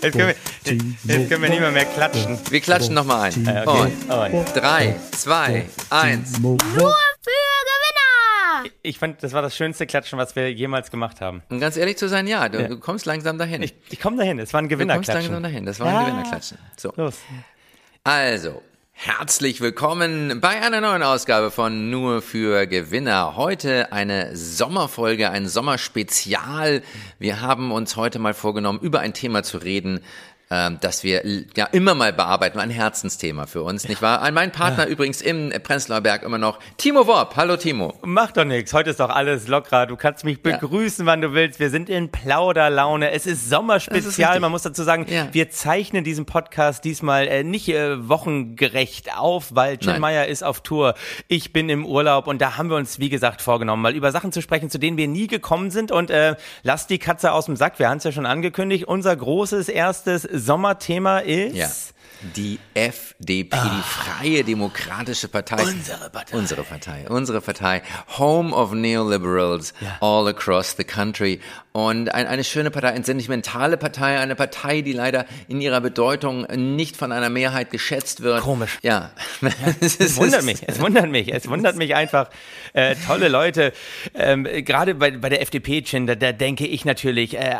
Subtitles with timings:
[0.00, 0.34] Jetzt können, wir,
[1.16, 2.38] jetzt können wir nicht mehr, mehr klatschen.
[2.48, 3.46] Wir klatschen nochmal ein.
[3.46, 3.92] Äh, okay.
[4.08, 4.56] Und Und.
[4.56, 6.38] drei, zwei, eins.
[6.38, 8.70] Nur für Gewinner!
[8.82, 11.42] Ich fand, das war das schönste Klatschen, was wir jemals gemacht haben.
[11.50, 13.62] Um ganz ehrlich zu sein, ja, du, du kommst langsam dahin.
[13.62, 15.42] Ich, ich komme dahin, es war ein du kommst langsam Gewinnerklatschen.
[15.42, 15.66] dahin.
[15.66, 16.02] Das war ein Ja.
[16.04, 16.58] Gewinnerklatschen.
[16.76, 16.92] So.
[16.96, 17.16] Los.
[18.04, 18.62] Also,
[18.94, 23.36] herzlich willkommen bei einer neuen Ausgabe von Nur für Gewinner.
[23.36, 26.82] Heute eine Sommerfolge, ein Sommerspezial.
[27.18, 30.00] Wir haben uns heute mal vorgenommen, über ein Thema zu reden,
[30.52, 31.22] ähm, das wir
[31.56, 34.30] ja immer mal bearbeiten, ein Herzensthema für uns, nicht wahr?
[34.30, 37.34] Mein Partner übrigens im Prenzlauer Berg immer noch, Timo Worp.
[37.36, 37.94] Hallo Timo.
[38.04, 38.72] Mach doch nichts.
[38.72, 39.86] Heute ist doch alles lockerer.
[39.86, 40.58] Du kannst mich Ja.
[40.58, 41.58] begrüßen, wann du willst.
[41.58, 43.10] Wir sind in Plauderlaune.
[43.10, 44.02] Es ist ist Sommerspezial.
[44.28, 44.40] richtig.
[44.42, 45.26] Man muss dazu sagen, Ja.
[45.32, 50.00] wir zeichnen diesen Podcast diesmal äh, nicht äh, wochengerecht auf, weil Jim.
[50.00, 50.94] Meyer ist auf Tour.
[51.28, 54.32] Ich bin im Urlaub und da haben wir uns, wie gesagt, vorgenommen, mal über Sachen
[54.32, 55.90] zu sprechen, zu denen wir nie gekommen sind.
[55.92, 57.78] Und äh, lasst die Katze aus dem Sack.
[57.78, 58.84] Wir haben es ja schon angekündigt.
[58.84, 61.54] Unser großes erstes Sommerthema ist.
[61.56, 61.70] Ja.
[62.36, 65.56] Die FDP, die Freie Demokratische Partei.
[65.58, 65.62] Ah.
[65.68, 66.36] Unsere Partei.
[66.36, 67.04] Unsere Partei.
[67.08, 67.82] Unsere Partei.
[68.18, 69.96] Home of Neoliberals Ja.
[70.00, 71.40] all across the country.
[71.72, 76.42] Und ein, eine schöne Partei, eine sentimentale Partei, eine Partei, die leider in ihrer Bedeutung
[76.42, 78.42] nicht von einer Mehrheit geschätzt wird.
[78.42, 78.78] Komisch.
[78.82, 79.10] Ja.
[79.80, 82.28] Es Es wundert mich, es wundert mich, es wundert mich einfach.
[82.74, 83.72] Äh, tolle Leute.
[84.14, 87.56] Ähm, gerade bei, bei der FDP, Chin, da, da denke ich natürlich äh,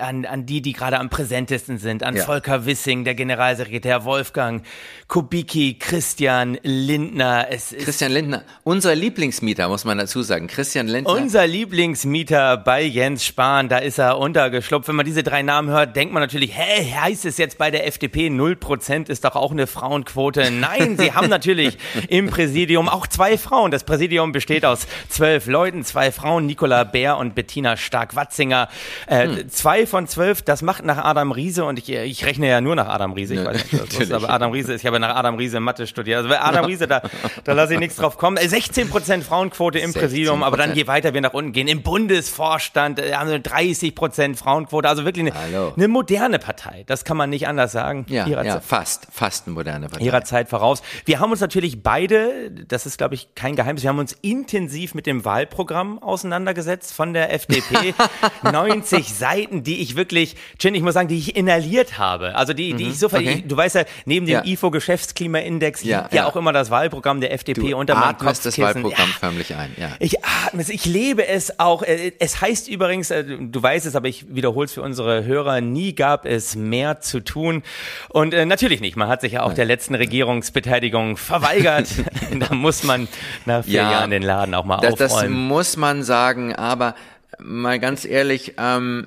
[0.00, 2.02] an, an die, die gerade am präsentesten sind.
[2.04, 2.24] An Ja.
[2.24, 4.62] Volker Wissing, der Generalsekretär Wolfgang,
[5.08, 7.46] Kubicki, Christian Lindner.
[7.50, 10.46] Es ist Christian Lindner, unser Lieblingsmieter, muss man dazu sagen.
[10.46, 11.12] Christian Lindner.
[11.12, 14.88] unser Lieblingsmieter bei Jens Spahn, da ist er untergeschlupft.
[14.88, 17.86] Wenn man diese drei Namen hört, denkt man natürlich, hä, heißt es jetzt bei der
[17.86, 20.50] FDP 0% ist doch auch eine Frauenquote?
[20.50, 21.76] Nein, sie haben natürlich
[22.08, 23.70] im Präsidium auch zwei Frauen.
[23.70, 28.68] Das Präsidium besteht aus zwölf Leuten, zwei Frauen, Nicola Bär und Bettina Stark-Watzinger.
[29.06, 32.76] Äh, Zwei von zwölf, das macht nach Adam Riese und ich, ich rechne ja nur
[32.76, 33.34] nach Adam Riese.
[33.34, 34.24] Ich weiß nicht, natürlich.
[34.24, 36.18] aber Adam Riese ich habe nach Adam Riese Mathe studiert.
[36.18, 37.02] Also bei Adam Riese, da,
[37.44, 38.36] da lasse ich nichts drauf kommen.
[38.36, 39.98] Äh, 16% Frauenquote im 16%.
[39.98, 44.36] Präsidium, aber dann je weiter wir nach unten gehen, im Bundesvorstand äh, haben wir 30%
[44.36, 46.84] Frauenquote, also wirklich eine, eine moderne Partei.
[46.86, 48.06] Das kann man nicht anders sagen.
[48.08, 50.04] ja, Ihrer ja, Zeit- fast, fast eine moderne Partei.
[50.04, 50.82] ihrer Zeit voraus.
[51.04, 54.94] Wir haben uns natürlich beide, das ist glaube ich kein Geheimnis, wir haben uns intensiv
[54.94, 57.94] mit dem Wahlprogramm auseinandergesetzt von der FDP.
[58.42, 62.34] 90 Seiten, die ich wirklich, Chin, ich muss sagen, die ich inhaliert habe.
[62.34, 63.14] Also die, die ich so, Mhm.
[63.14, 63.44] okay.
[63.46, 64.44] du weißt ja, neben dem Ja.
[64.44, 68.44] IFO Geschäftsklimaindex Ja, liegt ja, auch immer das Wahlprogramm der FDP Du unter meinem atmest
[68.44, 68.58] das.
[68.58, 69.72] Wahlprogramm förmlich ein.
[69.78, 69.90] Ja.
[70.00, 71.82] Ich atme es, ich lebe es auch.
[71.82, 75.60] Äh, Es heißt übrigens, äh, du weißt es, aber ich wiederhole es für unsere Hörer,
[75.60, 77.62] nie gab es mehr zu tun.
[78.08, 81.88] Und äh, natürlich nicht, man hat sich ja auch der letzten Regierungsbeteiligung verweigert.
[82.40, 83.06] da muss man
[83.44, 83.92] nach vier Ja.
[83.92, 85.34] Jahren den Laden auch mal Das, das aufräumen.
[85.48, 86.94] muss man sagen, aber
[87.38, 89.06] mal ganz ehrlich, ähm,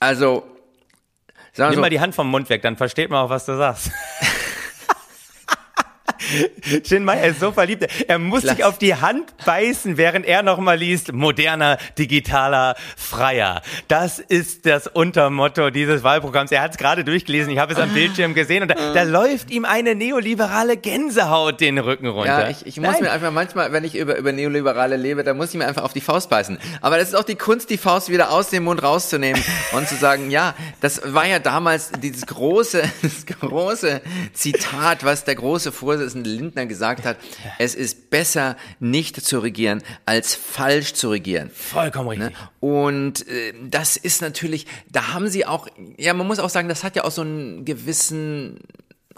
[0.00, 0.44] also
[1.56, 3.56] wir Nimm so, mal die Hand vom Mund weg, dann versteht man auch, was du
[3.56, 3.90] sagst.
[6.84, 7.86] Shin Meyer ist so verliebt.
[8.08, 13.62] Er muss Lass- sich auf die Hand beißen, während er nochmal liest, moderner, digitaler, freier.
[13.88, 16.52] Das ist das Untermotto dieses Wahlprogramms.
[16.52, 19.50] Er hat es gerade durchgelesen, ich habe es am Bildschirm gesehen und da, da läuft
[19.50, 22.42] ihm eine neoliberale Gänsehaut den Rücken runter.
[22.44, 23.02] ja, ich, ich muss Nein.
[23.02, 25.92] mir einfach manchmal, wenn ich über, über Neoliberale lebe, da muss ich mir einfach auf
[25.92, 26.58] die Faust beißen.
[26.80, 29.42] Aber das ist auch die Kunst, die Faust wieder aus dem Mund rauszunehmen
[29.72, 34.00] und zu sagen, ja, das war ja damals dieses große, das große
[34.32, 37.16] Zitat, was der große Vorsitzende Lindner gesagt hat.
[37.58, 41.50] Es ist besser, nicht zu regieren, als falsch zu regieren.
[41.50, 42.30] Vollkommen richtig.
[42.30, 42.36] Ne?
[42.60, 46.84] Und äh, das ist natürlich, da haben sie auch, ja, man muss auch sagen, das
[46.84, 48.60] hat ja auch so einen gewissen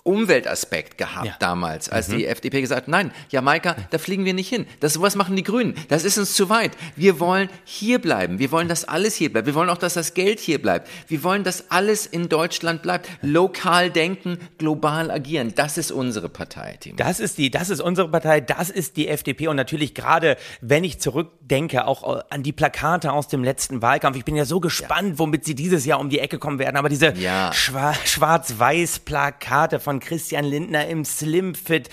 [0.06, 1.32] Umweltaspekt gehabt Ja.
[1.32, 1.36] Mhm.
[1.40, 4.66] damals, als die FDP gesagt hat, nein, Jamaika, da fliegen wir nicht hin.
[4.80, 5.74] Das sowas machen die Grünen.
[5.88, 6.72] Das ist uns zu weit.
[6.94, 8.38] Wir wollen hier bleiben.
[8.38, 9.46] Wir wollen, dass alles hier bleibt.
[9.46, 10.88] Wir wollen auch, dass das Geld hier bleibt.
[11.08, 13.08] Wir wollen, dass alles in Deutschland bleibt.
[13.22, 15.52] Lokal denken, global agieren.
[15.54, 16.96] Das ist unsere Partei, Timo.
[16.96, 20.84] Das ist die, das ist unsere Partei, das ist die FDP und natürlich gerade, wenn
[20.84, 24.16] ich zurückdenke, auch an die Plakate aus dem letzten Wahlkampf.
[24.16, 26.76] Ich bin ja so gespannt, womit sie dieses Jahr um die Ecke kommen werden.
[26.76, 27.52] Aber diese Ja.
[27.52, 31.89] schwa schwarz-weiß Plakate von Christian Lindner im Slimfit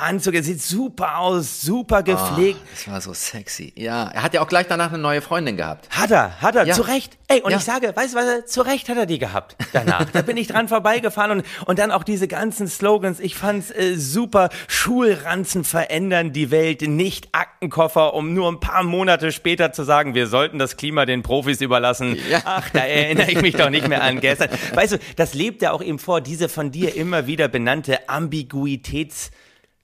[0.00, 2.58] Anzug, er sieht super aus, super gepflegt.
[2.72, 3.72] Das war so sexy.
[3.76, 5.88] Ja, er hat ja auch gleich danach eine neue Freundin gehabt.
[5.90, 6.74] Hat er, hat er, Ja.
[6.74, 7.18] zu Recht.
[7.28, 7.58] Ey, und Ja.
[7.58, 10.06] ich sage, weißt du was, zu Recht hat er die gehabt danach.
[10.10, 13.20] da bin ich dran vorbeigefahren und, und dann auch diese ganzen Slogans.
[13.20, 14.48] Ich fand's äh, super.
[14.68, 20.26] Schulranzen verändern die Welt, nicht Aktenkoffer, um nur ein paar Monate später zu sagen, wir
[20.26, 22.16] sollten das Klima den Profis überlassen.
[22.30, 22.40] Ja.
[22.44, 24.48] Ach, da erinnere ich mich doch nicht mehr an gestern.
[24.74, 29.30] Weißt du, das lebt ja auch eben vor, diese von dir immer wieder benannte Ambiguitäts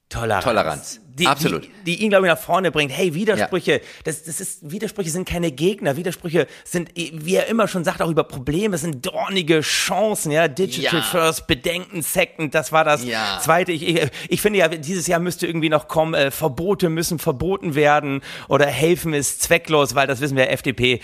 [0.08, 0.44] Toleranz.
[0.44, 1.00] Toleranz.
[1.18, 1.64] Die, Absolut.
[1.64, 2.92] Die, die ihn, glaube ich, nach vorne bringt.
[2.92, 5.96] Hey, Widersprüche, das, das ist, Widersprüche sind keine Gegner.
[5.96, 10.46] Widersprüche sind, wie er immer schon sagt, auch über Probleme, sind dornige Chancen, ja.
[10.46, 11.02] Digital Ja.
[11.02, 13.40] First, Bedenken Second, das war das Ja.
[13.42, 13.72] zweite.
[13.72, 17.74] Ich, ich, ich finde ja, dieses Jahr müsste irgendwie noch kommen, äh, Verbote müssen verboten
[17.74, 21.00] werden oder helfen ist zwecklos, weil das wissen wir, FDP,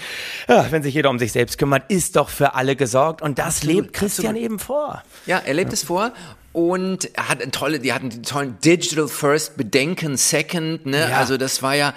[0.46, 3.20] ja, wenn sich jeder um sich selbst kümmert, ist doch für alle gesorgt.
[3.20, 5.02] Und das lebt Christian eben vor.
[5.26, 6.12] Ja, er lebt es vor.
[6.52, 11.08] Und er hat eine tolle, die hatten die tollen Digital First, Bedenken Second, ne?
[11.08, 11.16] Ja.
[11.16, 11.94] Also das war ja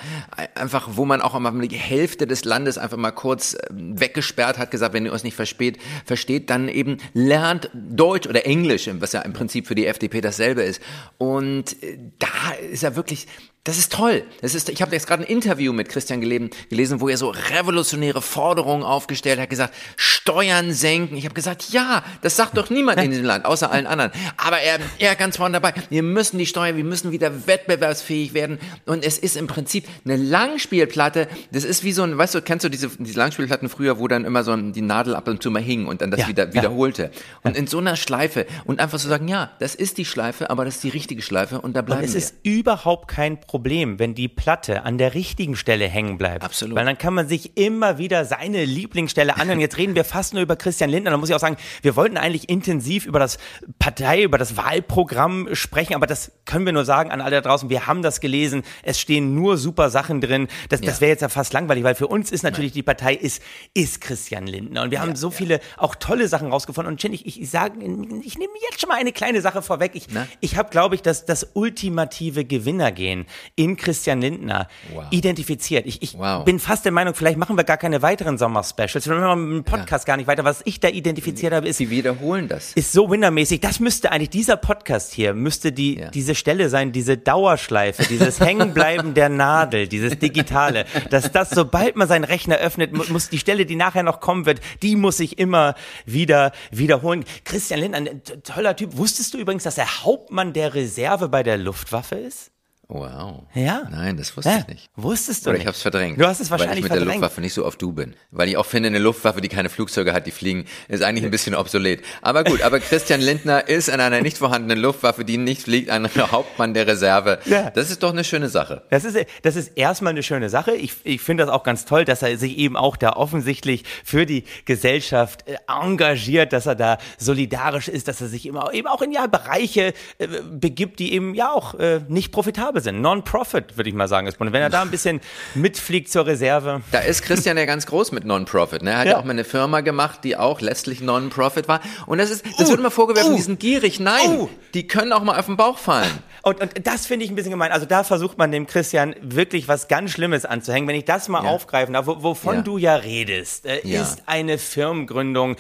[0.56, 4.72] einfach, wo man auch einmal die Hälfte des Landes einfach mal kurz ähm, weggesperrt hat,
[4.72, 9.22] gesagt, wenn ihr uns nicht versteht, versteht, dann eben lernt Deutsch oder Englisch, was ja
[9.22, 10.82] im Prinzip für die FDP dasselbe ist.
[11.18, 13.28] Und äh, da ist er wirklich,
[13.66, 14.24] das ist toll.
[14.42, 17.30] Das ist, ich habe jetzt gerade ein Interview mit Christian gelesen, gelesen, wo er so
[17.30, 21.18] revolutionäre Forderungen aufgestellt hat, gesagt, Steuern senken.
[21.18, 24.12] Ich habe gesagt, ja, das sagt doch niemand in diesem Land, außer allen anderen.
[24.38, 25.74] Aber er, er ganz vorne dabei.
[25.90, 28.60] Wir müssen die Steuern, wir müssen wieder wettbewerbsfähig werden.
[28.86, 31.28] Und es ist im Prinzip eine Langspielplatte.
[31.52, 34.26] Das ist wie so ein, weißt du, kennst du diese, diese Langspielplatten früher, wo dann
[34.26, 36.48] immer so ein, die Nadel ab und zu mal hing und dann das Ja, wieder
[36.48, 36.54] ja.
[36.54, 37.12] wiederholte.
[37.44, 40.66] Und in so einer Schleife und einfach so sagen, ja, das ist die Schleife, aber
[40.66, 42.20] das ist die richtige Schleife und da bleiben Und es wir.
[42.20, 46.44] ist überhaupt kein Problem, wenn die Platte an der richtigen Stelle hängen bleibt.
[46.44, 46.76] Absolut.
[46.76, 49.60] Weil dann kann man sich immer wieder seine Lieblingsstelle anhören.
[49.60, 51.12] Jetzt reden wir fast nur über Christian Lindner.
[51.12, 53.38] Da muss ich auch sagen, wir wollten eigentlich intensiv über das
[53.80, 57.70] Partei, über das Wahlprogramm sprechen, aber das können wir nur sagen an alle da draußen.
[57.70, 58.64] Wir haben das gelesen.
[58.84, 60.48] Es stehen nur super Sachen drin.
[60.70, 61.02] Das, das Ja.
[61.02, 63.42] wäre jetzt ja fast langweilig, weil für uns ist natürlich die Partei ist,
[63.74, 64.84] ist Christian Lindner.
[64.84, 66.92] Und wir haben so viele auch tolle Sachen rausgefunden.
[66.94, 69.92] Und Jen, ich, ich sage, ich nehme jetzt schon mal eine kleine Sache vorweg.
[69.96, 70.28] Ich, Na?
[70.42, 73.26] ich habe, glaube ich, das, das ultimative Gewinnergehen
[73.56, 75.06] in Christian Lindner Wow.
[75.12, 75.86] identifiziert.
[75.86, 76.46] Ich, ich Wow.
[76.46, 79.08] bin fast der Meinung, vielleicht machen wir gar keine weiteren Sommer-Specials.
[79.08, 80.44] Wir machen mit dem Podcast gar nicht weiter.
[80.44, 82.74] Was ich da identifiziert habe, ist, Sie wiederholen das.
[82.74, 83.60] ist so winnermäßig.
[83.62, 86.10] Das müsste eigentlich, dieser Podcast hier, müsste die, Ja.
[86.10, 92.08] diese Stelle sein, diese Dauerschleife, dieses Hängenbleiben der Nadel, dieses Digitale, dass das, sobald man
[92.08, 95.38] seinen Rechner öffnet, mu- muss die Stelle, die nachher noch kommen wird, die muss sich
[95.38, 95.76] immer
[96.06, 97.26] wieder wiederholen.
[97.44, 98.98] Christian Lindner, ein toller Typ.
[98.98, 102.52] Wusstest du übrigens, dass er Hauptmann der Reserve bei der Luftwaffe ist?
[102.88, 103.44] Wow.
[103.56, 103.88] Ja.
[103.90, 104.58] Nein, das wusste Ja.
[104.60, 104.90] ich nicht.
[104.96, 105.64] Wusstest du Oder nicht?
[105.64, 106.20] ich habe es verdrängt.
[106.22, 107.22] Du hast es Weil wahrscheinlich ich mit der verdrängt.
[107.22, 108.16] Luftwaffe nicht so oft du bin.
[108.32, 111.32] Weil ich auch finde, eine Luftwaffe, die keine Flugzeuge hat, die fliegen, ist eigentlich ein
[111.32, 112.04] bisschen obsolet.
[112.22, 116.08] Aber gut, aber Christian Lindner ist an einer nicht vorhandenen Luftwaffe, die nicht fliegt, ein
[116.16, 117.40] Hauptmann der Reserve.
[117.46, 117.72] Ja.
[117.72, 118.84] Das ist doch eine schöne Sache.
[118.92, 120.76] Das ist, das ist erstmal eine schöne Sache.
[120.76, 124.26] Ich, ich finde das auch ganz toll, dass er sich eben auch da offensichtlich für
[124.28, 129.02] die Gesellschaft äh, engagiert, dass er da solidarisch ist, dass er sich immer eben auch
[129.02, 133.02] in ja Bereiche äh, begibt, die eben ja auch äh, nicht profitabel sind.
[133.02, 134.28] Non-Profit, würde ich mal sagen.
[134.28, 134.40] ist.
[134.40, 135.22] Und wenn er da ein bisschen
[135.56, 136.82] mitfliegt zur Reserve.
[136.92, 138.82] Da ist Christian ja ganz groß mit Non-Profit.
[138.84, 138.92] Ne?
[138.92, 139.18] Er hat ja.
[139.18, 141.82] Auch mal eine Firma gemacht, die auch letztlich Non-Profit war.
[142.06, 144.00] Und das ist, das wird immer vorgeworfen, oh, die sind gierig.
[144.00, 144.50] Nein, oh.
[144.74, 146.12] die können auch mal auf den Bauch fallen.
[146.46, 147.72] Und, und das finde ich ein bisschen gemein.
[147.72, 150.88] Also da versucht man dem Christian wirklich was ganz Schlimmes anzuhängen.
[150.88, 151.50] Wenn ich das mal Ja.
[151.50, 152.62] aufgreifen darf, wo, wovon Ja.
[152.62, 155.56] du ja redest, äh, ist eine Firmengründung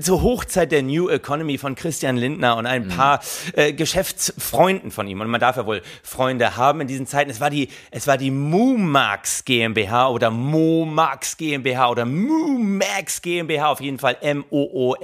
[0.00, 2.70] zur Hochzeit der New Economy von Christian Lindner und Mhm.
[2.70, 3.20] ein paar
[3.54, 5.20] äh, Geschäftsfreunden von ihm.
[5.20, 7.30] Und man darf ja wohl Freunde haben in diesen Zeiten.
[7.30, 13.80] Es war die, es war die Mumax GmbH oder Momax GmbH oder Mumax GmbH, auf
[13.80, 14.16] jeden Fall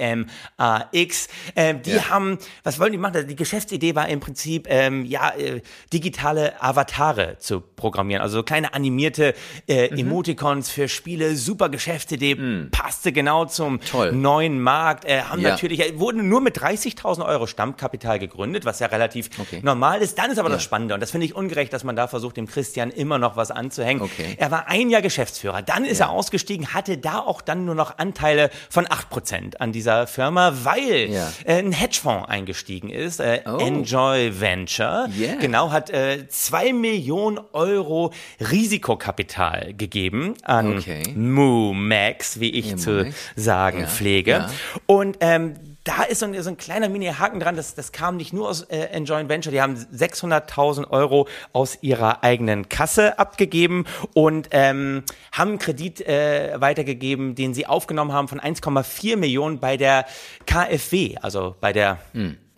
[0.07, 1.27] M-O-O-M-A-X.
[1.55, 2.09] Ähm, die Ja.
[2.09, 3.27] haben, was wollen die machen?
[3.27, 5.61] Die Geschäftsidee war im Prinzip, ähm, ja, äh,
[5.93, 8.21] digitale Avatare zu programmieren.
[8.21, 9.33] Also so kleine animierte
[9.67, 9.99] äh, Mhm.
[9.99, 11.35] Emoticons für Spiele.
[11.35, 12.35] Super Geschäftsidee,
[12.71, 14.11] passte genau zum Toll.
[14.11, 15.05] neuen Markt.
[15.05, 15.49] Äh, haben Ja.
[15.51, 19.59] natürlich, äh, wurden nur mit 30.000 Euro Stammkapital gegründet, was ja relativ Okay.
[19.63, 20.17] normal ist.
[20.17, 20.55] Dann ist aber Ja.
[20.55, 23.35] das Spannende und das finde ich ungerecht, dass man da versucht, dem Christian immer noch
[23.37, 24.01] was anzuhängen.
[24.01, 24.35] Okay.
[24.37, 27.97] Er war ein Jahr Geschäftsführer, dann ist er ausgestiegen, hatte da auch dann nur noch
[27.99, 31.31] Anteile von 8% an dieser Firma, weil Ja.
[31.45, 33.57] äh, ein Hedgefonds eingestiegen ist, äh, Oh.
[33.57, 35.07] Enjoy Venture.
[35.17, 35.35] Yeah.
[35.35, 41.03] Genau, hat äh, 2 Millionen Euro Risikokapital gegeben an Okay.
[41.15, 43.15] MooMax, wie ich Ja, zu MooMax.
[43.35, 44.31] sagen Ja, pflege.
[44.31, 44.49] ja.
[44.87, 45.53] Und ähm,
[45.85, 48.63] da ist so ein, so ein kleiner Mini-Haken dran, das, das kam nicht nur aus
[48.63, 55.51] äh, Enjoy Venture, die haben 600.000 Euro aus ihrer eigenen Kasse abgegeben und ähm, haben
[55.51, 60.05] einen Kredit äh, weitergegeben, den sie aufgenommen haben von 1,4 Millionen bei der
[60.47, 61.99] KfW, also bei der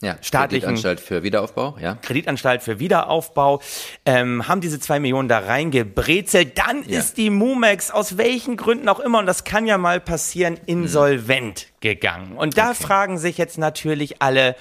[0.02, 1.96] Ja, Staatlichen- Kreditanstalt für Wiederaufbau, ja.
[1.96, 3.62] Kreditanstalt für Wiederaufbau,
[4.06, 6.58] ähm, haben diese zwei Millionen da reingebrezelt.
[6.58, 7.00] Dann Ja.
[7.00, 11.68] ist die Mumex aus welchen Gründen auch immer, und das kann ja mal passieren, insolvent
[11.80, 12.38] gegangen.
[12.38, 12.84] Und da Okay.
[12.84, 14.56] fragen sich jetzt natürlich alle,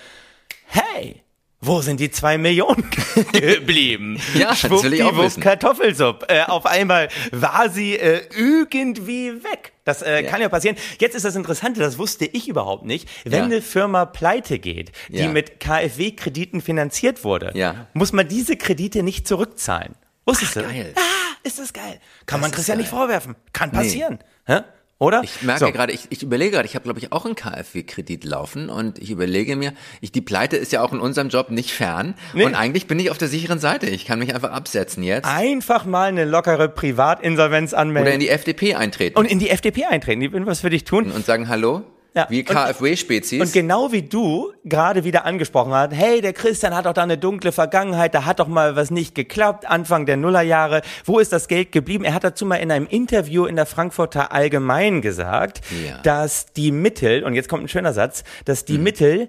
[0.67, 1.23] hey,
[1.61, 2.85] Wo sind die zwei Millionen
[3.33, 4.21] geblieben?
[4.35, 5.43] Ja, das will ich auch wissen.
[5.43, 6.29] Kartoffelsuppe.
[6.29, 9.73] Äh, auf einmal war sie äh, irgendwie weg.
[9.85, 10.31] Das äh, Ja.
[10.31, 10.77] kann ja passieren.
[11.01, 13.09] Jetzt ist das Interessante, das wusste ich überhaupt nicht.
[13.25, 13.45] Wenn Ja.
[13.45, 15.29] eine Firma pleite geht, die Ja.
[15.29, 17.53] mit KfW-Krediten finanziert wurde,
[17.95, 19.95] muss man diese Kredite nicht zurückzahlen.
[20.27, 20.69] Wusstest Ach, du?
[20.69, 20.93] geil.
[20.97, 21.01] Ah,
[21.43, 22.01] ist das geil.
[22.27, 23.35] Kann man ist Christian nicht vorwerfen.
[23.53, 24.19] Kann passieren.
[24.47, 24.61] Hä?
[24.99, 25.21] Oder?
[25.25, 25.73] Ich merke So.
[25.73, 29.11] gerade, ich, ich überlege gerade, ich habe glaube ich auch einen KfW-Kredit laufen und ich
[29.11, 32.45] überlege mir, ich, die Pleite ist ja auch in unserem Job nicht fern Nee.
[32.47, 33.87] und eigentlich bin ich auf der sicheren Seite.
[33.87, 38.07] Ich kann mich einfach absetzen jetzt Einfach mal eine lockere Privatinsolvenz anmelden.
[38.07, 40.21] oder in die FDP eintreten und in die FDP eintreten.
[40.21, 41.11] Die würden was für dich tun.
[41.13, 41.83] und sagen Hallo,
[42.17, 42.27] Ja.
[42.31, 43.43] wie KfW-Spezies.
[43.43, 47.19] Und genau wie du gerade wieder angesprochen hast, hey, der Christian hat doch da eine
[47.19, 50.81] dunkle Vergangenheit, da hat doch mal was nicht geklappt, Anfang der Nullerjahre.
[51.05, 52.05] Wo ist das Geld geblieben?
[52.05, 55.99] Er hat dazu mal in einem Interview in der Frankfurter Allgemein gesagt, Ja.
[56.03, 58.67] dass die Mittel, und jetzt kommt ein schöner Satz, dass Mhm.
[58.67, 59.29] die Mittel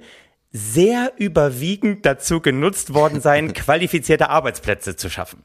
[0.54, 5.44] sehr überwiegend dazu genutzt worden seien, qualifizierte Arbeitsplätze zu schaffen.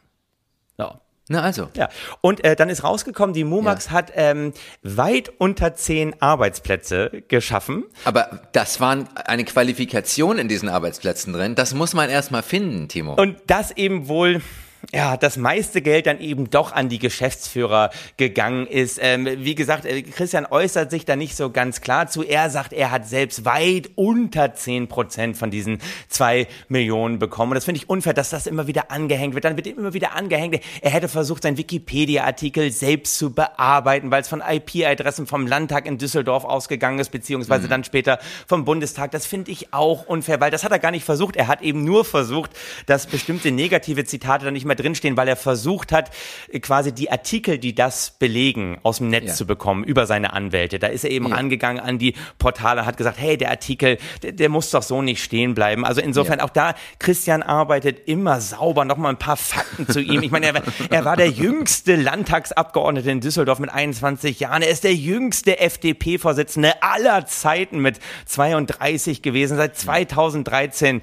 [0.79, 0.93] So.
[1.33, 1.89] Na also, Ja,
[2.21, 7.85] und äh, dann ist rausgekommen, die Mumax hat ähm, weit unter zehn Arbeitsplätze geschaffen.
[8.05, 11.55] aber das waren eine Qualifikation in diesen Arbeitsplätzen drin.
[11.55, 13.15] Das muss man erstmal finden, Timo.
[13.15, 14.43] Und das eben wohl
[14.91, 18.99] ja, das meiste Geld dann eben doch an die Geschäftsführer gegangen ist.
[19.01, 22.25] Ähm, wie gesagt, äh, Christian äußert sich da nicht so ganz klar zu.
[22.25, 27.53] Er sagt, er hat selbst weit unter 10 Prozent von diesen zwei Millionen bekommen.
[27.53, 29.45] Und das finde ich unfair, dass das immer wieder angehängt wird.
[29.45, 34.29] Dann wird immer wieder angehängt, er hätte versucht, seinen Wikipedia-Artikel selbst zu bearbeiten, weil es
[34.29, 39.13] von IP-Adressen vom Landtag in Düsseldorf ausgegangen ist, beziehungsweise dann später vom Bundestag.
[39.13, 41.37] Das finde ich auch unfair, weil das hat er gar nicht versucht.
[41.37, 42.51] Er hat eben nur versucht,
[42.87, 46.11] dass bestimmte negative Zitate dann nicht mehr drinstehen, weil er versucht hat,
[46.51, 49.35] äh, quasi die Artikel, die das belegen, aus dem Netz Ja.
[49.35, 50.79] zu bekommen über seine Anwälte.
[50.79, 51.37] Da ist er eben Ja.
[51.37, 55.23] rangegangen an die Portale, hat gesagt, hey, der Artikel, der, der muss doch so nicht
[55.23, 55.85] stehen bleiben.
[55.85, 56.45] Also insofern Ja.
[56.45, 58.85] auch da, Christian arbeitet immer sauber.
[58.85, 60.23] Nochmal ein paar Fakten zu ihm.
[60.23, 64.63] Ich meine, er, war- er war der jüngste Landtagsabgeordnete in Düsseldorf mit 21 Jahren.
[64.63, 69.57] Er ist der jüngste FDP-Vorsitzende aller Zeiten mit 32 gewesen.
[69.57, 71.03] Seit 2013,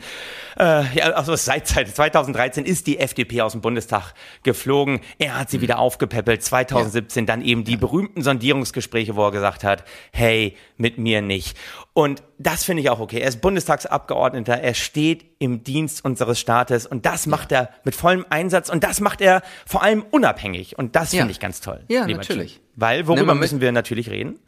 [0.57, 4.13] äh, ja, also seit, seit 2013 ist die FDP aus dem Bundestag
[4.43, 4.99] geflogen.
[5.17, 6.43] Er hat sie wieder aufgepäppelt.
[6.43, 11.57] 2017 dann eben die berühmten Sondierungsgespräche, wo er gesagt hat, hey, mit mir nicht.
[11.93, 13.19] Und das finde ich auch okay.
[13.19, 18.25] Er ist Bundestagsabgeordneter, er steht im Dienst unseres Staates und das macht er mit vollem
[18.29, 21.19] Einsatz und das macht er vor allem unabhängig und das Ja.
[21.19, 21.83] finde ich ganz toll.
[21.87, 22.53] Ja, natürlich.
[22.55, 22.61] Jim.
[22.75, 24.39] Weil, worüber müssen wir natürlich reden?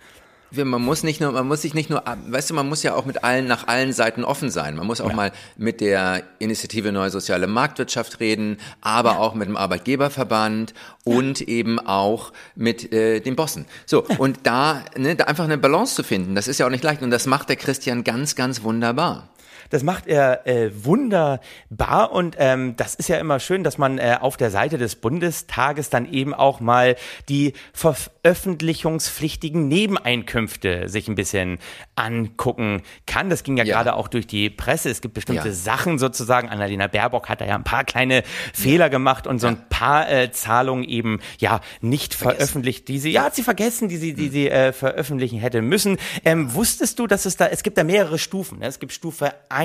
[0.51, 3.05] Man muss nicht nur, man muss sich nicht nur, weißt du, man muss ja auch
[3.05, 4.75] mit allen, nach allen Seiten offen sein.
[4.75, 9.55] Man muss auch mal mit der Initiative Neue Soziale Marktwirtschaft reden, aber auch mit dem
[9.55, 13.65] Arbeitgeberverband und eben auch mit äh, den Bossen.
[13.86, 16.84] So, und da, ne, da einfach eine Balance zu finden, das ist ja auch nicht
[16.84, 19.29] leicht und das macht der Christian ganz, ganz wunderbar.
[19.72, 24.18] Das macht er äh, wunderbar und ähm, das ist ja immer schön, dass man äh,
[24.22, 26.96] auf der Seite des Bundestages dann eben auch mal
[27.30, 31.58] die veröffentlichungspflichtigen Nebeneinkünfte sich ein bisschen
[31.96, 33.30] angucken kann.
[33.30, 33.75] Das ging ja, Ja.
[33.78, 34.90] gerade auch durch die Presse.
[34.90, 35.54] Es gibt bestimmte Ja.
[35.54, 36.50] Sachen sozusagen.
[36.50, 38.24] Annalena Baerbock hat da ja ein paar kleine
[38.54, 43.24] Fehler gemacht und so ein paar äh, Zahlungen eben ja nicht veröffentlicht, die sie, ja,
[43.24, 45.98] hat sie vergessen, die sie, die sie äh, veröffentlichen hätte müssen.
[46.25, 48.60] Ähm, wusstest du, dass es da, es gibt da mehrere Stufen.
[48.60, 48.66] Ne?
[48.68, 49.61] Es gibt Stufe 1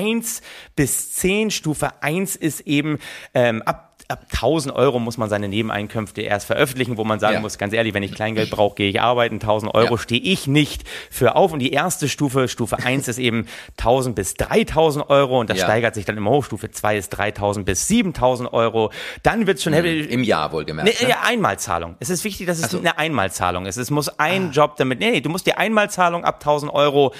[0.75, 1.51] bis 10.
[1.51, 2.99] Stufe 1 ist eben
[3.33, 7.39] ähm, ab ab 1000 Euro muss man seine Nebeneinkünfte erst veröffentlichen, wo man sagen Ja.
[7.41, 9.41] muss, ganz ehrlich, wenn ich Kleingeld brauche, gehe ich arbeiten.
[9.41, 9.97] 1000 Euro Ja.
[9.97, 11.51] stehe ich nicht für auf.
[11.51, 15.65] Und die erste Stufe, Stufe 1 ist eben 1000 bis 3000 Euro und das Ja.
[15.65, 16.45] steigert sich dann immer hoch.
[16.45, 18.93] Stufe 2 ist 3000 bis 7000 Euro.
[19.23, 19.99] Dann wird's schon heavy.
[19.99, 21.01] Im Jahr wohlgemerkt.
[21.01, 21.21] Nee, ne?
[21.23, 21.97] Einmalzahlung.
[21.99, 22.77] Es ist wichtig, dass es so.
[22.79, 23.75] eine Einmalzahlung ist.
[23.75, 24.13] Es muss Ah.
[24.19, 27.13] ein Job damit, nee, nee, du musst die Einmalzahlung ab 1000 Euro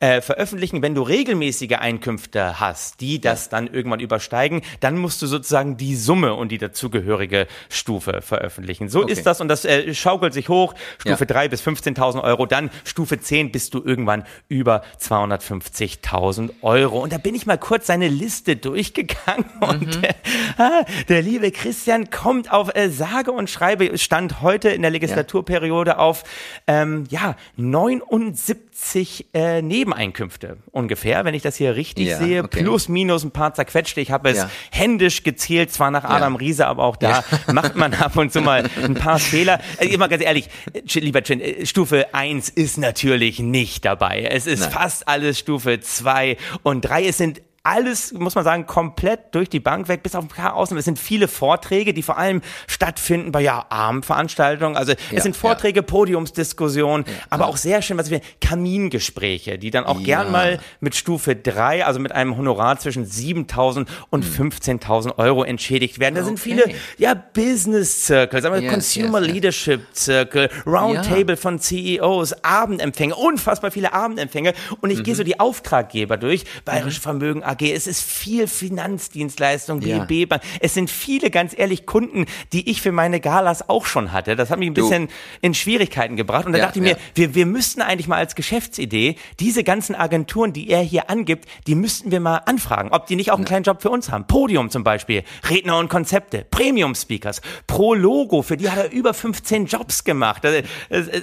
[0.00, 0.82] äh, veröffentlichen.
[0.82, 5.94] Wenn du regelmäßige Einkünfte hast, die das dann irgendwann übersteigen, dann musst du sozusagen die
[5.96, 8.88] Summe und die dazugehörige Stufe veröffentlichen.
[8.88, 9.12] So Okay.
[9.12, 10.74] ist das und das äh, schaukelt sich hoch.
[10.98, 11.26] Stufe Ja.
[11.26, 17.00] 3 bis 15.000 Euro, dann Stufe 10 bist du irgendwann über 250.000 Euro.
[17.02, 20.04] Und da bin ich mal kurz seine Liste durchgegangen und Mhm.
[20.04, 20.14] äh,
[20.58, 25.98] ah, der liebe Christian kommt auf äh, sage und schreibe, stand heute in der Legislaturperiode
[25.98, 26.24] auf
[26.66, 32.62] ähm, ja 79 äh, Nebeneinkünfte ungefähr, wenn ich das hier richtig Ja, sehe, okay.
[32.62, 34.00] plus minus ein paar zerquetschte.
[34.00, 34.50] Ich habe es Ja.
[34.70, 38.64] händisch gezählt, zwar nach Adam Riese, aber auch da macht man ab und zu mal
[38.82, 39.60] ein paar Fehler.
[39.78, 40.48] Äh, immer ganz ehrlich,
[40.94, 44.22] lieber Chin, äh, Stufe 1 ist natürlich nicht dabei.
[44.30, 44.70] Es ist Nein.
[44.70, 47.06] fast alles Stufe 2 und 3.
[47.06, 50.54] Es sind alles, muss man sagen, komplett durch die Bank weg, bis auf ein paar
[50.54, 50.78] Ausnahmen.
[50.78, 54.76] Es sind viele Vorträge, die vor allem stattfinden bei ja, Abendveranstaltungen.
[54.78, 59.84] Also Ja, es sind Vorträge, Podiumsdiskussionen, aber auch sehr schön, was wir Kamingespräche, die dann
[59.84, 60.04] auch Ja.
[60.04, 65.98] gern mal mit Stufe 3, also mit einem Honorar zwischen 7.000 und 15.000 Euro entschädigt
[65.98, 66.14] werden.
[66.14, 66.42] Da sind Okay.
[66.62, 69.30] viele, ja, Business Circles, aber Yes, Consumer yes.
[69.32, 74.54] Leadership Circle, Roundtable von CEOs, Abendempfänge, unfassbar viele Abendempfänge.
[74.80, 75.18] Und ich gehe Mhm.
[75.18, 80.00] so die Auftraggeber durch, Bayerische Vermögen AG, es ist viel Finanzdienstleistung, Ja.
[80.00, 80.42] DB Bank.
[80.60, 84.36] Es sind viele, ganz ehrlich, Kunden, die ich für meine Galas auch schon hatte.
[84.36, 84.82] Das hat mich ein Du.
[84.82, 85.08] bisschen
[85.40, 86.46] in Schwierigkeiten gebracht.
[86.46, 89.94] Und da Ja, dachte ich mir, wir, wir müssten eigentlich mal als Geschäftsidee diese ganzen
[89.94, 93.44] Agenturen, die er hier angibt, die müssten wir mal anfragen, ob die nicht auch einen
[93.44, 94.26] kleinen Job für uns haben.
[94.26, 99.14] Podium zum Beispiel, Redner und Konzepte, Premium Speakers, Pro Logo, für die hat er über
[99.14, 100.44] 15 Jobs gemacht.
[100.44, 101.20] Das- das- das-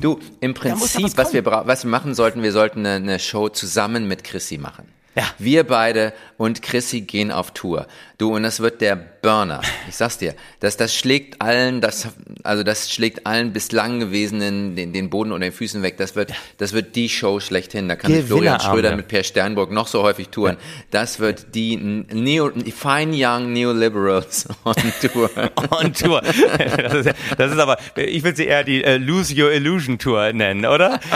[0.00, 4.08] Du, im Prinzip, was wir, was wir machen sollten, wir sollten eine, eine Show zusammen
[4.08, 4.86] mit Chrissy machen.
[5.14, 5.24] Ja.
[5.38, 7.86] Wir beide und Chrissy gehen auf Tour.
[8.16, 9.60] Du, und das wird der Burner.
[9.88, 10.34] Ich sag's dir.
[10.60, 12.08] Das, das schlägt allen, das,
[12.42, 15.98] also das schlägt allen bislang gewesenen den, den Boden unter den Füßen weg.
[15.98, 17.88] Das wird, das wird die Show schlechthin.
[17.88, 18.58] Da kann Florian.
[18.60, 20.56] Schröder mit Per Sternburg noch so häufig touren.
[20.90, 25.30] Das wird die Neo, Fine Young Neoliberals on Tour.
[25.70, 26.22] on Tour.
[26.22, 30.32] Das ist, das ist aber, ich würde sie eher die äh, Lose Your Illusion Tour
[30.32, 31.00] nennen, oder?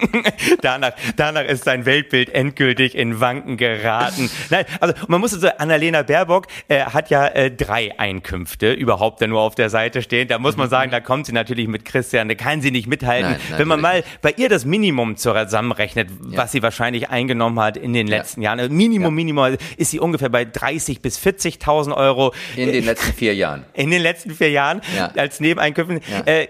[0.62, 4.30] danach, danach ist sein Weltbild endgültig in Wanken geraten.
[4.50, 9.26] Nein, also man muss also, Annalena Baerbock äh, hat ja äh, drei Einkünfte überhaupt da
[9.26, 10.28] nur auf der Seite stehen.
[10.28, 13.32] Da muss man sagen, da kommt sie natürlich mit Christian, da kann sie nicht mithalten.
[13.32, 17.92] Nein, Wenn man mal bei ihr das Minimum zusammenrechnet, was sie wahrscheinlich eingenommen hat in
[17.92, 22.70] den letzten Jahren, also Minimum, Minimum ist sie ungefähr bei 30 bis 40.000 Euro In
[22.72, 23.64] den letzten vier Jahren.
[23.74, 25.10] in den letzten vier Jahren Ja.
[25.16, 26.00] als Nebeneinkünften.
[26.10, 26.20] Ja.
[26.32, 26.48] Äh,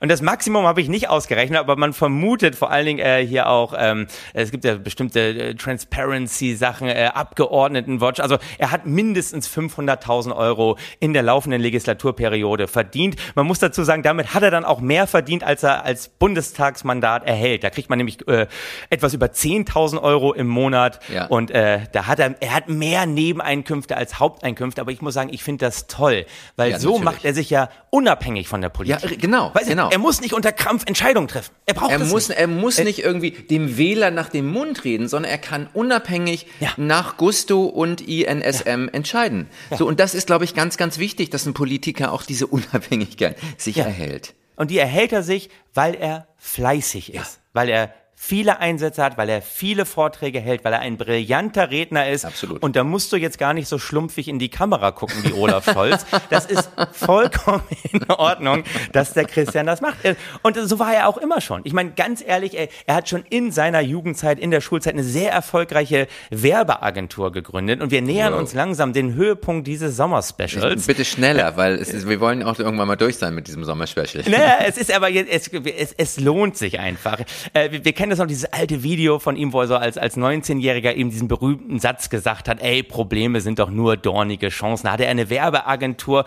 [0.00, 3.48] Und das Maximum habe ich nicht ausgerechnet, aber man vermutet vor allen Dingen äh, hier
[3.48, 8.20] auch, ähm, es gibt ja bestimmte äh, Transparency-Sachen, äh, Abgeordnetenwatch.
[8.20, 13.16] Also er hat mindestens 500.000 Euro in der laufenden Legislaturperiode verdient.
[13.34, 17.24] Man muss dazu sagen, damit hat er dann auch mehr verdient, als er als Bundestagsmandat
[17.26, 17.64] erhält.
[17.64, 18.46] Da kriegt man nämlich äh,
[18.90, 21.26] etwas über 10.000 Euro im Monat Ja.
[21.26, 24.80] und äh, da hat er, er hat mehr Nebeneinkünfte als Haupteinkünfte.
[24.80, 27.04] Aber ich muss sagen, ich finde das toll, weil Ja, so natürlich.
[27.04, 29.10] macht er sich ja unabhängig von der Politik.
[29.10, 29.90] Ja, genau, Weißt du, genau.
[29.90, 31.54] Er muss nicht unter Krampf Entscheidungen treffen.
[31.66, 32.38] Er braucht Er es muss, nicht.
[32.38, 36.70] er muss nicht irgendwie dem Wähler nach dem Mund reden, sondern er kann unabhängig Ja.
[36.76, 39.48] nach Gusto und INSM entscheiden.
[39.76, 43.36] So, und das ist, glaube ich, ganz, ganz wichtig, dass ein Politiker auch diese Unabhängigkeit
[43.58, 43.84] sich Ja.
[43.84, 44.34] erhält.
[44.56, 49.28] Und die erhält er sich, weil er fleißig ist, weil er viele Einsätze hat, weil
[49.28, 52.24] er viele Vorträge hält, weil er ein brillanter Redner ist.
[52.24, 52.62] Absolut.
[52.62, 55.64] Und da musst du jetzt gar nicht so schlumpfig in die Kamera gucken wie Olaf
[55.72, 56.06] Scholz.
[56.30, 59.98] Das ist vollkommen in Ordnung, dass der Christian das macht.
[60.42, 61.60] Und so war er auch immer schon.
[61.64, 65.04] Ich meine, ganz ehrlich, er, er hat schon in seiner Jugendzeit, in der Schulzeit eine
[65.04, 67.80] sehr erfolgreiche Werbeagentur gegründet.
[67.82, 68.40] Und wir nähern Wow.
[68.40, 70.86] uns langsam den Höhepunkt dieses Sommerspecials.
[70.86, 74.24] Bitte schneller, weil ist, wir wollen auch irgendwann mal durch sein mit diesem Sommerspecial.
[74.26, 77.20] Naja, es ist aber jetzt, es, es, es lohnt sich einfach.
[77.52, 79.98] Äh, wir, wir kennen das noch, dieses alte Video von ihm, wo er so als,
[79.98, 84.86] als 19-Jähriger eben diesen berühmten Satz gesagt hat, ey, Probleme sind doch nur dornige Chancen.
[84.86, 86.24] Da hatte er eine Werbeagentur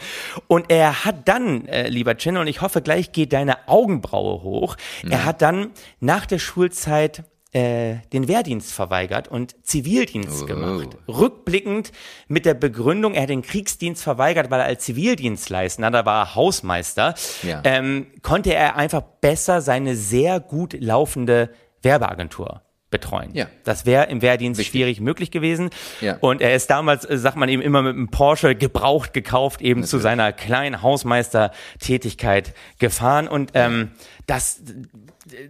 [0.47, 4.75] und er hat dann, äh, lieber Chin, und ich hoffe, gleich geht deine Augenbraue hoch,
[5.09, 10.45] er hat dann nach der Schulzeit äh, den Wehrdienst verweigert und Zivildienst Oh.
[10.45, 10.89] gemacht.
[11.07, 11.91] Rückblickend
[12.27, 16.35] mit der Begründung, er hat den Kriegsdienst verweigert, weil er als Zivildienstleistender, da war er
[16.35, 17.61] Hausmeister, Ja.
[17.63, 21.49] ähm, konnte er einfach besser seine sehr gut laufende
[21.81, 22.61] Werbeagentur
[22.91, 23.29] betreuen.
[23.33, 23.47] Ja.
[23.65, 24.71] Das wäre im Wehrdienst Wichtig.
[24.71, 25.69] schwierig möglich gewesen.
[26.01, 26.17] Ja.
[26.21, 29.83] Und er ist damals, äh, sagt man eben, immer mit einem Porsche gebraucht gekauft, eben
[29.83, 33.27] zu seiner kleinen Hausmeistertätigkeit gefahren.
[33.27, 33.91] Und ähm,
[34.25, 34.61] das,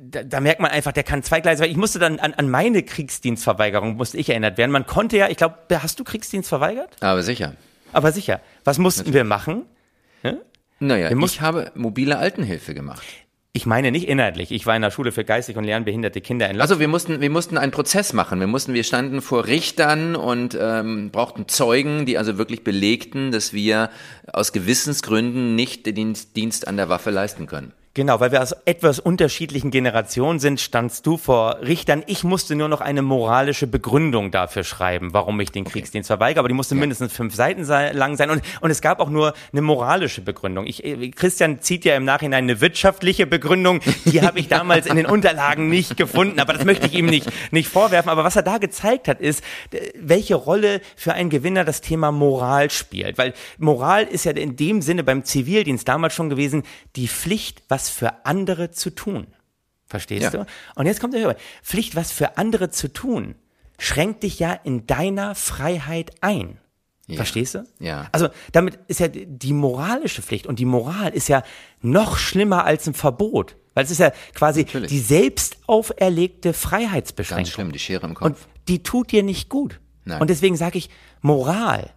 [0.01, 1.63] da, da merkt man einfach, der kann zweigleisig.
[1.63, 4.71] weil Ich musste dann an, an meine Kriegsdienstverweigerung musste ich erinnert werden.
[4.71, 6.97] Man konnte ja, ich glaube, hast du Kriegsdienst verweigert?
[6.99, 7.53] Aber sicher.
[7.93, 8.41] Aber sicher.
[8.65, 9.65] Was mussten wir machen?
[10.81, 13.03] Naja, Wir ich habe mobile Altenhilfe gemacht.
[13.51, 14.51] Ich meine nicht inhaltlich.
[14.51, 17.31] Ich war in der Schule für geistig und lernbehinderte Kinder in Also wir mussten, wir
[17.31, 18.39] mussten einen Prozess machen.
[18.39, 23.51] Wir mussten, wir standen vor Richtern und ähm, brauchten Zeugen, die also wirklich belegten, dass
[23.51, 23.89] wir
[24.31, 27.73] aus Gewissensgründen nicht den Dienst an der Waffe leisten können.
[27.99, 32.01] Genau, weil wir aus etwas unterschiedlichen Generationen sind, standst du vor Richtern.
[32.07, 36.47] Ich musste nur noch eine moralische Begründung dafür schreiben, warum ich den Kriegsdienst verweigere, aber
[36.47, 36.79] die musste ja.
[36.79, 40.65] mindestens fünf Seiten sei, lang sein und, und es gab auch nur eine moralische Begründung.
[40.65, 44.95] Ich, äh, Christian zieht ja im Nachhinein eine wirtschaftliche Begründung, die habe ich damals in
[44.95, 48.09] den Unterlagen nicht gefunden, aber das möchte ich ihm nicht, nicht vorwerfen.
[48.09, 49.43] Aber was er da gezeigt hat, ist,
[49.99, 53.17] welche Rolle für einen Gewinner das Thema Moral spielt.
[53.17, 56.63] Weil Moral ist ja in dem Sinne beim Zivildienst damals schon gewesen,
[56.95, 59.27] die Pflicht, was für andere zu tun.
[59.85, 60.29] Verstehst ja.
[60.29, 60.45] du?
[60.75, 61.35] Und jetzt kommt der Hörer.
[61.63, 63.35] Pflicht, was für andere zu tun,
[63.79, 66.59] schränkt dich ja in deiner Freiheit ein.
[67.07, 67.15] Ja.
[67.15, 67.63] Verstehst du?
[67.79, 68.07] Ja.
[68.11, 71.41] Also damit ist ja die moralische Pflicht und die Moral ist ja
[71.81, 73.55] noch schlimmer als ein Verbot.
[73.73, 74.89] Weil es ist ja quasi Natürlich.
[74.89, 77.45] die selbst auferlegte Freiheitsbeschränkung.
[77.45, 78.25] Ganz schlimm, die Schere im Kopf.
[78.25, 79.79] Und die tut dir nicht gut.
[80.05, 80.21] Nein.
[80.21, 80.89] Und deswegen sage ich,
[81.21, 81.89] Moral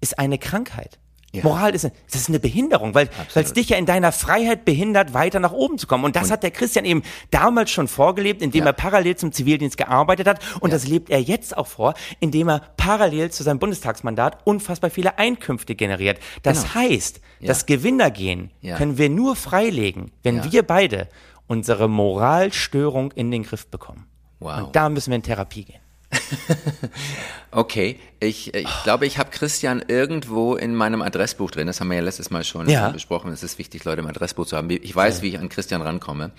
[0.00, 0.98] ist eine Krankheit.
[1.34, 1.42] Ja.
[1.42, 5.40] Moral ist, das ist eine Behinderung, weil es dich ja in deiner Freiheit behindert, weiter
[5.40, 6.04] nach oben zu kommen.
[6.04, 8.66] Und das und hat der Christian eben damals schon vorgelebt, indem ja.
[8.66, 10.40] er parallel zum Zivildienst gearbeitet hat.
[10.60, 10.76] Und ja.
[10.76, 15.74] das lebt er jetzt auch vor, indem er parallel zu seinem Bundestagsmandat unfassbar viele Einkünfte
[15.74, 16.20] generiert.
[16.42, 16.74] Das genau.
[16.74, 21.08] heißt, das Gewinnergehen können wir nur freilegen, wenn wir beide
[21.46, 24.06] unsere Moralstörung in den Griff bekommen.
[24.40, 24.64] Wow.
[24.64, 25.83] Und da müssen wir in Therapie gehen.
[27.50, 31.66] okay, ich, ich glaube, ich habe Christian irgendwo in meinem Adressbuch drin.
[31.66, 32.90] Das haben wir ja letztes Mal schon ja.
[32.90, 33.32] besprochen.
[33.32, 34.70] Es ist wichtig, Leute im Adressbuch zu haben.
[34.70, 35.22] Ich weiß, ja.
[35.22, 36.32] wie ich an Christian rankomme.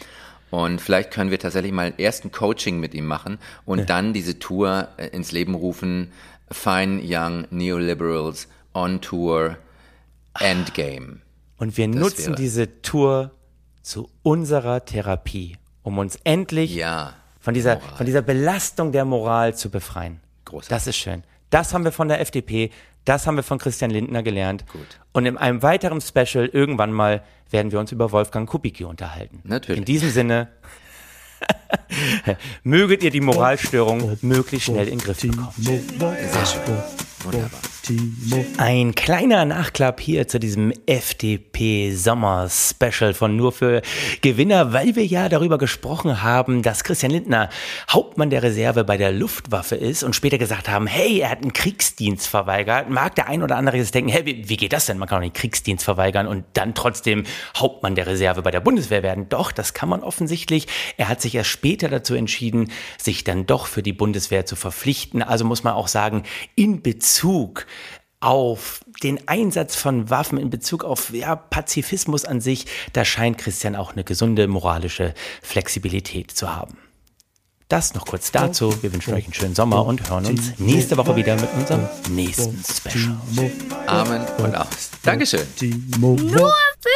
[0.52, 3.86] Und vielleicht können wir tatsächlich mal erst ein Coaching mit ihm machen und ja.
[3.86, 6.12] dann diese Tour äh, ins Leben rufen.
[6.52, 9.58] Fine Young Neoliberals on Tour
[10.40, 11.22] Endgame.
[11.58, 12.36] Und wir das nutzen wäre.
[12.36, 13.32] diese Tour
[13.82, 17.14] zu unserer Therapie, um uns endlich ja
[17.46, 20.20] von dieser, von dieser Belastung der Moral zu befreien.
[20.46, 20.70] Großartig.
[20.70, 21.24] Das ist schön.
[21.52, 22.72] Das haben wir von der FDP,
[23.06, 24.66] das haben wir von Christian Lindner gelernt.
[24.72, 25.00] Gut.
[25.14, 29.42] Und in einem weiteren Special irgendwann mal werden wir uns über Wolfgang Kubicki unterhalten.
[29.44, 29.78] Natürlich.
[29.78, 30.48] In diesem Sinne,
[32.64, 35.54] möget ihr die Moralstörung möglichst schnell in den Griff bekommen.
[35.56, 36.84] Sehr schön.
[37.24, 37.75] Wunderbar.
[38.58, 43.84] Ein kleiner Nachklapp hier zu diesem FDP-Sommer-Special von Nur für
[44.22, 47.52] Gewinner, weil wir ja darüber gesprochen haben, dass Christian Lindner
[47.90, 51.54] Hauptmann der Reserve bei der Luftwaffe ist und später gesagt haben, hey, er hat einen
[51.54, 52.90] Kriegsdienst verweigert.
[52.90, 54.98] Mag der ein oder andere jetzt denken, hey, wie, wie geht das denn?
[54.98, 57.24] Man kann doch nicht Kriegsdienst verweigern und dann trotzdem
[57.56, 59.30] Hauptmann der Reserve bei der Bundeswehr werden.
[59.30, 60.66] Doch, das kann man offensichtlich.
[60.98, 65.22] Er hat sich erst später dazu entschieden, sich dann doch für die Bundeswehr zu verpflichten.
[65.22, 66.24] Also muss man auch sagen,
[66.56, 67.68] in Bezug
[68.26, 73.76] auf den Einsatz von Waffen in Bezug auf ja, Pazifismus an sich, da scheint Christian
[73.76, 76.78] auch eine gesunde moralische Flexibilität zu haben.
[77.68, 78.82] Das noch kurz dazu.
[78.84, 82.64] Wir wünschen euch einen schönen Sommer und hören uns nächste Woche wieder mit unserem nächsten
[82.64, 83.18] Special.
[83.88, 84.92] Amen und aus.
[85.04, 85.48] Dankeschön.
[86.00, 86.96] Nur für